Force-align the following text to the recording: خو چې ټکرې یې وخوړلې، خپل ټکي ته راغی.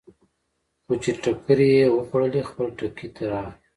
خو 0.83 0.93
چې 1.03 1.11
ټکرې 1.23 1.69
یې 1.79 1.85
وخوړلې، 1.95 2.41
خپل 2.49 2.67
ټکي 2.77 3.07
ته 3.15 3.23
راغی. 3.31 3.53